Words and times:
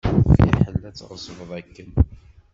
Fiḥel 0.37 0.83
ad 0.89 0.95
tɣeṣbeḍ 0.97 1.51
akken. 1.59 1.91